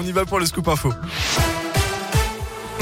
[0.00, 0.92] on y va pour le scoop info.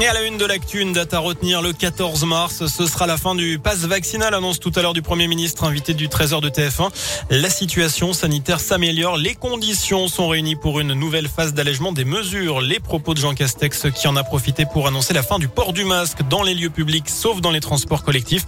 [0.01, 2.65] Et à la une de l'actu, une date à retenir le 14 mars.
[2.67, 5.93] Ce sera la fin du pass vaccinal, annonce tout à l'heure du Premier ministre invité
[5.93, 6.89] du 13h de TF1.
[7.29, 9.17] La situation sanitaire s'améliore.
[9.17, 12.61] Les conditions sont réunies pour une nouvelle phase d'allègement des mesures.
[12.61, 15.73] Les propos de Jean Castex qui en a profité pour annoncer la fin du port
[15.73, 18.45] du masque dans les lieux publics, sauf dans les transports collectifs.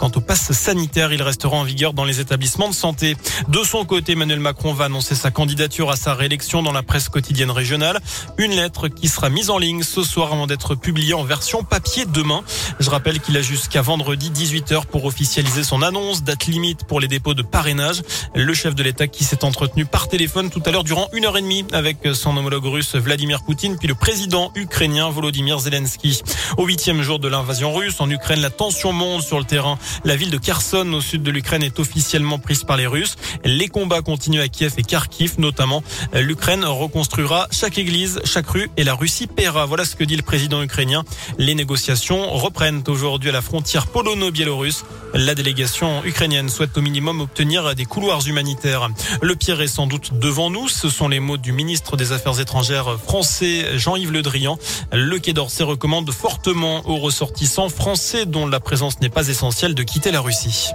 [0.00, 3.16] Quant au pass sanitaire, il restera en vigueur dans les établissements de santé.
[3.46, 7.08] De son côté, Emmanuel Macron va annoncer sa candidature à sa réélection dans la presse
[7.08, 8.00] quotidienne régionale.
[8.36, 12.06] Une lettre qui sera mise en ligne ce soir avant d'être publié en version papier
[12.06, 12.42] demain.
[12.80, 17.08] Je rappelle qu'il a jusqu'à vendredi 18h pour officialiser son annonce, date limite pour les
[17.08, 18.02] dépôts de parrainage.
[18.34, 21.36] Le chef de l'État qui s'est entretenu par téléphone tout à l'heure durant une heure
[21.36, 26.22] et demie avec son homologue russe Vladimir Poutine puis le président ukrainien Volodymyr Zelensky.
[26.56, 29.78] Au huitième jour de l'invasion russe en Ukraine, la tension monte sur le terrain.
[30.04, 33.16] La ville de Kherson au sud de l'Ukraine est officiellement prise par les Russes.
[33.44, 35.82] Les combats continuent à Kiev et Kharkiv notamment.
[36.12, 39.66] L'Ukraine reconstruira chaque église, chaque rue et la Russie paiera.
[39.66, 41.04] Voilà ce que dit le président ukrainien
[41.38, 44.84] les négociations reprennent aujourd'hui à la frontière polono-biélorusse.
[45.14, 48.88] La délégation ukrainienne souhaite au minimum obtenir des couloirs humanitaires.
[49.22, 50.68] Le pire est sans doute devant nous.
[50.68, 54.58] Ce sont les mots du ministre des Affaires étrangères français Jean-Yves Le Drian.
[54.92, 59.82] Le Quai d'Orsay recommande fortement aux ressortissants français dont la présence n'est pas essentielle de
[59.82, 60.70] quitter la Russie.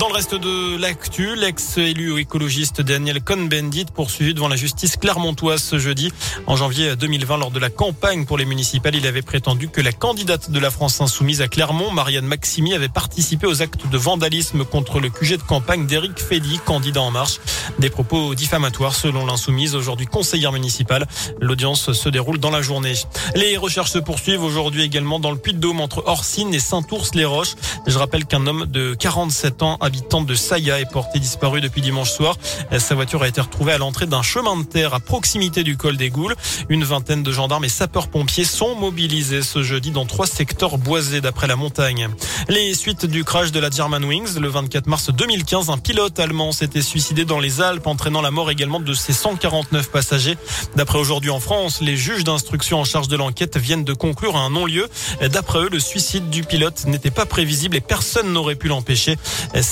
[0.00, 5.78] Dans le reste de l'actu, l'ex-élu écologiste Daniel Cohn-Bendit poursuivi devant la justice clermontoise ce
[5.78, 6.10] jeudi.
[6.46, 9.92] En janvier 2020, lors de la campagne pour les municipales, il avait prétendu que la
[9.92, 14.64] candidate de la France insoumise à Clermont, Marianne Maximi, avait participé aux actes de vandalisme
[14.64, 17.38] contre le QG de campagne d'Éric Fédy, candidat en marche.
[17.78, 21.06] Des propos diffamatoires selon l'insoumise, aujourd'hui conseillère municipale.
[21.42, 22.94] L'audience se déroule dans la journée.
[23.34, 27.54] Les recherches se poursuivent aujourd'hui également dans le Puy-de-Dôme entre Orsine et Saint-Ours-les-Roches.
[27.86, 32.12] Je rappelle qu'un homme de 47 ans habitant de Saya est porté disparu depuis dimanche
[32.12, 32.36] soir.
[32.78, 35.96] Sa voiture a été retrouvée à l'entrée d'un chemin de terre à proximité du col
[35.96, 36.36] des Goules.
[36.68, 41.48] Une vingtaine de gendarmes et sapeurs-pompiers sont mobilisés ce jeudi dans trois secteurs boisés d'après
[41.48, 42.08] la montagne.
[42.48, 46.82] Les suites du crash de la Germanwings le 24 mars 2015, un pilote allemand s'était
[46.82, 50.36] suicidé dans les Alpes entraînant la mort également de ses 149 passagers.
[50.76, 54.40] D'après aujourd'hui en France, les juges d'instruction en charge de l'enquête viennent de conclure à
[54.40, 54.88] un non-lieu.
[55.32, 59.16] D'après eux, le suicide du pilote n'était pas prévisible et personne n'aurait pu l'empêcher.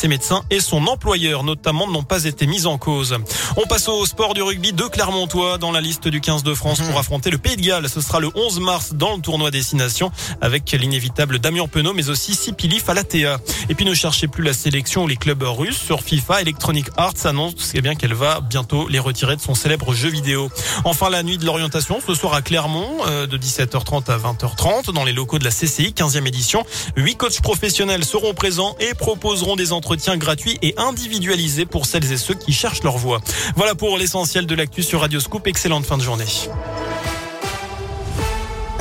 [0.08, 3.18] Ses médecins et son employeur notamment n'ont pas été mis en cause.
[3.58, 6.80] On passe au sport du rugby de Clermontois dans la liste du 15 de France
[6.80, 7.90] pour affronter le Pays de Galles.
[7.90, 10.10] Ce sera le 11 mars dans le tournoi Destination
[10.40, 13.36] avec l'inévitable Damien Penaud mais aussi Sipili Falatea.
[13.68, 16.40] Et puis ne cherchez plus la sélection ou les clubs russes sur FIFA.
[16.40, 20.48] Electronic Arts annonce eh bien qu'elle va bientôt les retirer de son célèbre jeu vidéo.
[20.84, 25.04] Enfin la nuit de l'orientation ce soir à Clermont euh, de 17h30 à 20h30 dans
[25.04, 26.64] les locaux de la CCI 15e édition.
[26.96, 32.16] Huit coachs professionnels seront présents et proposeront des entretiens gratuit et individualisé pour celles et
[32.16, 33.20] ceux qui cherchent leur voie.
[33.56, 35.46] Voilà pour l'essentiel de l'actu sur Radio Scoop.
[35.46, 36.24] Excellente fin de journée.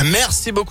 [0.06, 0.66] Merci beaucoup.